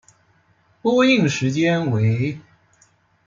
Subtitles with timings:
[0.81, 2.39] 播映时间为。